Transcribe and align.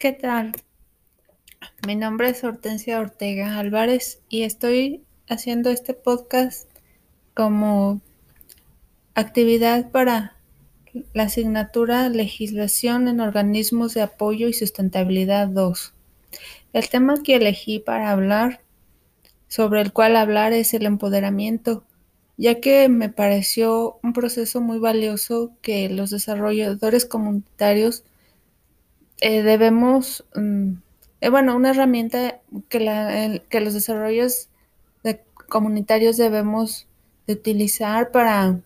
¿Qué 0.00 0.12
tal? 0.12 0.52
Mi 1.86 1.94
nombre 1.94 2.30
es 2.30 2.42
Hortensia 2.42 3.00
Ortega 3.00 3.58
Álvarez 3.58 4.22
y 4.30 4.44
estoy 4.44 5.04
haciendo 5.28 5.68
este 5.68 5.92
podcast 5.92 6.66
como 7.34 8.00
actividad 9.14 9.90
para 9.90 10.38
la 11.12 11.24
asignatura 11.24 12.08
Legislación 12.08 13.08
en 13.08 13.20
Organismos 13.20 13.92
de 13.92 14.00
Apoyo 14.00 14.48
y 14.48 14.54
Sustentabilidad 14.54 15.48
2. 15.48 15.92
El 16.72 16.88
tema 16.88 17.22
que 17.22 17.36
elegí 17.36 17.78
para 17.78 18.10
hablar, 18.10 18.62
sobre 19.48 19.82
el 19.82 19.92
cual 19.92 20.16
hablar, 20.16 20.54
es 20.54 20.72
el 20.72 20.86
empoderamiento, 20.86 21.84
ya 22.38 22.58
que 22.58 22.88
me 22.88 23.10
pareció 23.10 23.98
un 24.02 24.14
proceso 24.14 24.62
muy 24.62 24.78
valioso 24.78 25.52
que 25.60 25.90
los 25.90 26.08
desarrolladores 26.08 27.04
comunitarios 27.04 28.04
eh, 29.20 29.42
debemos, 29.42 30.24
mm, 30.34 30.72
eh, 31.20 31.28
bueno, 31.28 31.56
una 31.56 31.70
herramienta 31.70 32.40
que, 32.68 32.80
la, 32.80 33.40
que 33.48 33.60
los 33.60 33.74
desarrollos 33.74 34.48
comunitarios 35.48 36.16
debemos 36.16 36.86
de 37.26 37.32
utilizar 37.34 38.12
para 38.12 38.60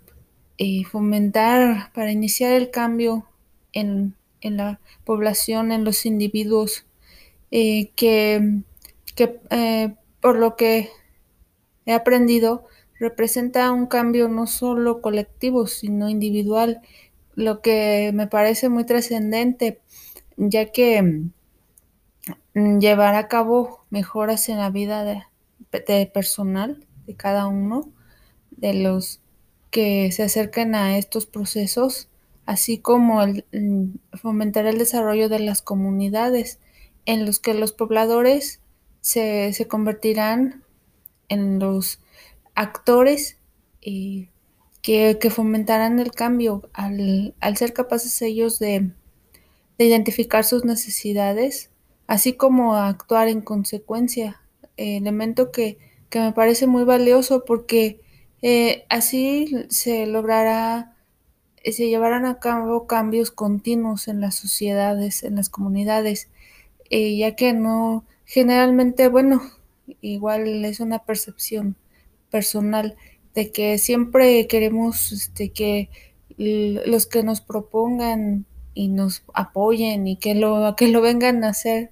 eh, 0.59 0.85
fomentar, 0.85 1.91
para 1.95 2.13
iniciar 2.13 2.53
el 2.53 2.71
cambio 2.71 3.27
en, 3.73 4.15
en, 4.43 4.59
la 4.59 4.81
población, 5.05 5.73
en 5.73 5.83
los 5.85 6.05
individuos, 6.05 6.85
que, 7.51 8.61
que 9.15 9.41
por 10.21 10.37
lo 10.37 10.57
que 10.57 10.91
he 11.87 11.93
aprendido, 11.93 12.67
representa 12.99 13.73
un 13.73 13.87
cambio 13.87 14.29
no 14.29 14.47
solo 14.47 15.01
colectivo, 15.01 15.67
sino 15.67 16.11
individual, 16.11 16.83
lo 17.35 17.61
que 17.63 18.11
me 18.15 18.27
parece 18.27 18.69
muy 18.69 18.85
trascendente 18.85 19.81
ya 20.37 20.67
que 20.67 21.03
mm, 22.55 22.79
llevar 22.79 23.15
a 23.15 23.29
cabo 23.29 23.85
mejoras 23.91 24.49
en 24.49 24.59
la 24.59 24.71
vida 24.71 25.05
de, 25.05 26.07
personal 26.13 26.87
de 27.07 27.15
cada 27.15 27.47
uno 27.47 27.93
de 28.51 28.75
los 28.75 29.21
que 29.71 30.13
se 30.13 30.23
acerquen 30.23 30.75
a 30.75 30.97
estos 30.99 31.27
procesos, 31.27 32.09
así 32.47 32.79
como 32.79 33.27
mm, 33.27 33.97
fomentar 34.13 34.67
el 34.67 34.79
desarrollo 34.79 35.29
de 35.29 35.41
las 35.41 35.63
comunidades 35.63 36.61
en 37.07 37.27
los 37.27 37.39
que 37.41 37.55
los 37.55 37.73
pobladores 37.73 38.61
se, 39.01 39.67
convertirán 39.69 40.65
en 41.29 41.59
los 41.59 42.01
actores 42.55 43.39
y 43.81 44.29
que, 44.81 45.19
fomentarán 45.31 45.99
el 45.99 46.13
cambio 46.13 46.69
al, 46.73 47.35
al 47.41 47.57
ser 47.57 47.73
capaces 47.73 48.23
ellos 48.23 48.59
de 48.59 48.93
de 49.79 49.85
identificar 49.85 50.45
sus 50.45 50.65
necesidades, 50.65 51.71
así 52.07 52.35
como 52.35 52.77
actuar 52.77 53.29
en 53.29 53.41
consecuencia, 53.41 54.41
elemento 54.77 55.51
que, 55.51 55.79
me 56.15 56.33
parece 56.33 56.69
muy 56.69 56.85
valioso 56.85 57.45
porque 57.45 58.01
eh, 58.41 58.85
así 58.89 59.53
se 59.69 60.07
logrará, 60.07 60.95
se 61.65 61.89
llevarán 61.89 62.25
a 62.25 62.39
cabo 62.39 62.87
cambios 62.87 63.33
continuos 63.33 64.07
en 64.07 64.21
las 64.21 64.37
sociedades, 64.37 65.25
en 65.25 65.35
las 65.35 65.49
comunidades, 65.49 66.29
eh, 66.89 67.17
ya 67.17 67.35
que 67.35 67.53
no, 67.53 68.05
generalmente, 68.25 69.09
bueno, 69.09 69.43
igual 70.03 70.65
es 70.65 70.79
una 70.79 71.01
percepción 71.01 71.75
personal 72.31 72.97
de 73.35 73.51
que 73.51 73.79
siempre 73.79 74.47
queremos 74.47 75.11
este, 75.11 75.51
que 75.51 75.91
los 76.37 77.07
que 77.07 77.25
nos 77.25 77.41
propongan 77.41 78.47
y 78.75 78.89
nos 78.89 79.23
apoyen 79.33 80.07
y 80.07 80.17
que 80.17 80.35
lo, 80.35 80.75
que 80.77 80.89
lo 80.89 81.01
vengan 81.01 81.45
a 81.45 81.51
hacer 81.51 81.91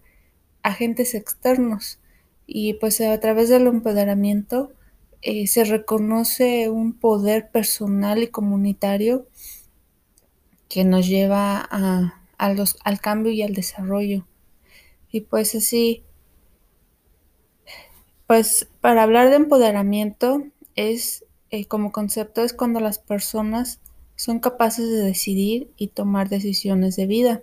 agentes 0.62 1.14
externos. 1.14 1.98
Y 2.46 2.74
pues 2.74 3.00
a 3.00 3.18
través 3.20 3.48
del 3.48 3.66
empoderamiento 3.66 4.72
eh, 5.22 5.46
se 5.46 5.64
reconoce 5.64 6.68
un 6.68 6.92
poder 6.92 7.50
personal 7.50 8.22
y 8.22 8.28
comunitario 8.28 9.26
que 10.68 10.84
nos 10.84 11.06
lleva 11.06 11.66
a, 11.70 12.20
al 12.38 13.00
cambio 13.00 13.32
y 13.32 13.42
al 13.42 13.54
desarrollo. 13.54 14.26
Y 15.10 15.20
pues 15.22 15.54
así, 15.54 16.02
pues 18.26 18.68
para 18.80 19.02
hablar 19.02 19.30
de 19.30 19.36
empoderamiento 19.36 20.42
es 20.74 21.24
eh, 21.50 21.66
como 21.66 21.92
concepto 21.92 22.42
es 22.42 22.54
cuando 22.54 22.80
las 22.80 22.98
personas 22.98 23.78
son 24.22 24.38
capaces 24.38 24.88
de 24.88 24.98
decidir 24.98 25.72
y 25.76 25.88
tomar 25.88 26.28
decisiones 26.28 26.94
de 26.94 27.06
vida. 27.08 27.42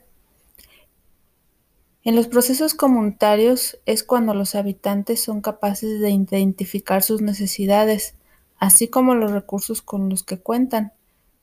En 2.05 2.15
los 2.15 2.27
procesos 2.27 2.73
comunitarios 2.73 3.77
es 3.85 4.01
cuando 4.05 4.33
los 4.33 4.55
habitantes 4.55 5.21
son 5.21 5.41
capaces 5.41 5.99
de 5.99 6.09
identificar 6.09 7.03
sus 7.03 7.21
necesidades, 7.21 8.15
así 8.59 8.87
como 8.87 9.13
los 9.13 9.31
recursos 9.31 9.81
con 9.81 10.07
los 10.07 10.23
que 10.23 10.39
cuentan, 10.39 10.93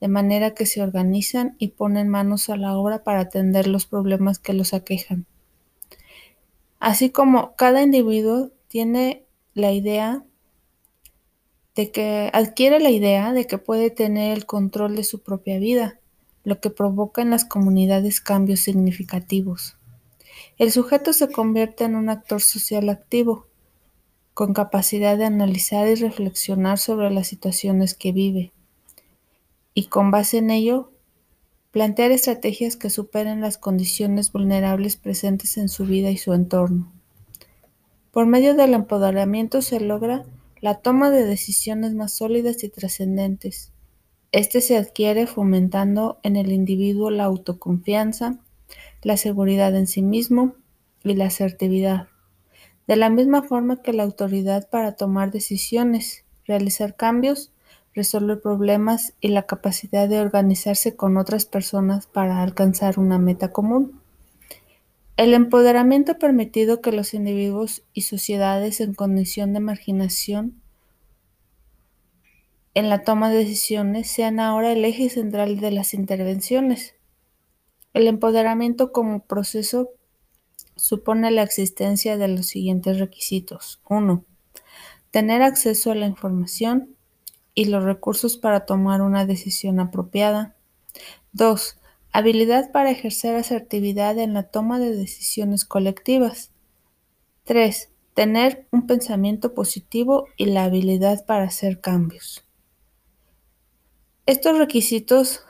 de 0.01 0.07
manera 0.07 0.55
que 0.55 0.65
se 0.65 0.81
organizan 0.81 1.55
y 1.59 1.67
ponen 1.67 2.09
manos 2.09 2.49
a 2.49 2.57
la 2.57 2.75
obra 2.75 3.03
para 3.03 3.19
atender 3.19 3.67
los 3.67 3.85
problemas 3.85 4.39
que 4.39 4.53
los 4.53 4.73
aquejan. 4.73 5.27
Así 6.79 7.11
como 7.11 7.55
cada 7.55 7.83
individuo 7.83 8.49
tiene 8.69 9.23
la 9.53 9.71
idea 9.71 10.23
de 11.77 11.91
que 11.91 12.31
adquiere 12.33 12.79
la 12.79 12.89
idea 12.89 13.31
de 13.33 13.45
que 13.45 13.59
puede 13.59 13.91
tener 13.91 14.35
el 14.35 14.47
control 14.47 14.95
de 14.95 15.03
su 15.03 15.21
propia 15.21 15.59
vida, 15.59 15.99
lo 16.43 16.59
que 16.59 16.71
provoca 16.71 17.21
en 17.21 17.29
las 17.29 17.45
comunidades 17.45 18.19
cambios 18.19 18.61
significativos. 18.61 19.77
El 20.57 20.71
sujeto 20.71 21.13
se 21.13 21.31
convierte 21.31 21.83
en 21.83 21.95
un 21.95 22.09
actor 22.09 22.41
social 22.41 22.89
activo, 22.89 23.45
con 24.33 24.53
capacidad 24.53 25.19
de 25.19 25.25
analizar 25.25 25.87
y 25.87 25.93
reflexionar 25.93 26.79
sobre 26.79 27.11
las 27.11 27.27
situaciones 27.27 27.93
que 27.93 28.11
vive, 28.11 28.51
y 29.75 29.85
con 29.85 30.09
base 30.09 30.39
en 30.39 30.49
ello, 30.49 30.91
plantear 31.69 32.09
estrategias 32.09 32.75
que 32.75 32.89
superen 32.89 33.39
las 33.39 33.59
condiciones 33.59 34.31
vulnerables 34.31 34.95
presentes 34.97 35.57
en 35.57 35.69
su 35.69 35.85
vida 35.85 36.09
y 36.09 36.17
su 36.17 36.33
entorno. 36.33 36.91
Por 38.09 38.25
medio 38.25 38.55
del 38.55 38.73
empoderamiento 38.73 39.61
se 39.61 39.79
logra 39.79 40.25
la 40.61 40.75
toma 40.75 41.09
de 41.11 41.25
decisiones 41.25 41.93
más 41.93 42.13
sólidas 42.13 42.63
y 42.63 42.69
trascendentes. 42.69 43.71
Este 44.31 44.61
se 44.61 44.77
adquiere 44.77 45.27
fomentando 45.27 46.19
en 46.23 46.35
el 46.35 46.51
individuo 46.51 47.09
la 47.09 47.25
autoconfianza, 47.25 48.39
la 49.01 49.17
seguridad 49.17 49.75
en 49.75 49.87
sí 49.87 50.01
mismo 50.01 50.55
y 51.03 51.15
la 51.15 51.25
asertividad. 51.25 52.07
De 52.87 52.95
la 52.95 53.09
misma 53.09 53.43
forma 53.43 53.81
que 53.81 53.93
la 53.93 54.03
autoridad 54.03 54.69
para 54.69 54.95
tomar 54.95 55.31
decisiones, 55.31 56.25
realizar 56.45 56.95
cambios, 56.95 57.51
resolver 57.93 58.39
problemas 58.41 59.13
y 59.19 59.29
la 59.29 59.43
capacidad 59.43 60.07
de 60.07 60.19
organizarse 60.19 60.95
con 60.95 61.17
otras 61.17 61.45
personas 61.45 62.07
para 62.07 62.41
alcanzar 62.43 62.99
una 62.99 63.17
meta 63.17 63.51
común. 63.51 63.96
El 65.17 65.33
empoderamiento 65.33 66.11
ha 66.11 66.19
permitido 66.19 66.79
que 66.79 66.91
los 66.91 67.15
individuos 67.15 67.83
y 67.91 68.01
sociedades 68.01 68.79
en 68.81 68.93
condición 68.93 69.51
de 69.51 69.59
marginación 69.59 70.61
en 72.75 72.89
la 72.89 73.03
toma 73.03 73.31
de 73.31 73.37
decisiones 73.37 74.11
sean 74.11 74.39
ahora 74.39 74.71
el 74.71 74.85
eje 74.85 75.09
central 75.09 75.59
de 75.59 75.71
las 75.71 75.95
intervenciones. 75.95 76.93
El 77.95 78.05
empoderamiento 78.05 78.91
como 78.91 79.25
proceso 79.25 79.89
supone 80.75 81.31
la 81.31 81.41
existencia 81.41 82.15
de 82.17 82.27
los 82.27 82.45
siguientes 82.45 82.99
requisitos. 82.99 83.81
1. 83.89 84.23
Tener 85.09 85.41
acceso 85.41 85.89
a 85.89 85.95
la 85.95 86.05
información 86.05 86.95
y 87.55 87.65
los 87.65 87.83
recursos 87.83 88.37
para 88.37 88.67
tomar 88.67 89.01
una 89.01 89.25
decisión 89.25 89.79
apropiada. 89.79 90.55
2 91.31 91.79
Habilidad 92.11 92.71
para 92.71 92.91
ejercer 92.91 93.35
asertividad 93.35 94.17
en 94.17 94.33
la 94.33 94.43
toma 94.43 94.79
de 94.79 94.95
decisiones 94.95 95.65
colectivas. 95.65 96.51
3. 97.43 97.89
Tener 98.13 98.67
un 98.71 98.87
pensamiento 98.87 99.53
positivo 99.53 100.27
y 100.37 100.45
la 100.45 100.63
habilidad 100.63 101.25
para 101.25 101.43
hacer 101.43 101.79
cambios. 101.79 102.43
Estos 104.25 104.57
requisitos 104.57 105.43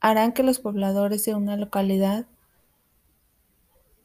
harán 0.00 0.32
que 0.32 0.42
los 0.42 0.60
pobladores 0.60 1.24
de 1.24 1.34
una 1.34 1.56
localidad 1.56 2.26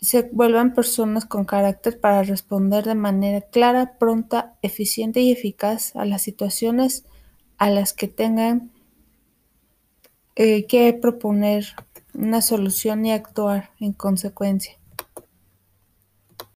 se 0.02 0.24
vuelvan 0.24 0.74
personas 0.74 1.26
con 1.26 1.46
carácter 1.46 2.00
para 2.00 2.24
responder 2.24 2.86
de 2.86 2.96
manera 2.96 3.42
clara, 3.42 3.98
pronta, 4.00 4.56
eficiente 4.64 5.20
y 5.22 5.32
eficaz 5.32 5.96
a 5.96 6.06
las 6.06 6.24
situaciones 6.24 7.06
a 7.60 7.70
las 7.70 7.94
que 7.94 8.08
tengan 8.08 8.72
eh, 10.36 10.66
que 10.66 10.94
proponer 10.94 11.66
una 12.14 12.42
solución 12.42 13.06
y 13.06 13.12
actuar 13.12 13.72
en 13.80 13.94
consecuencia. 13.94 14.81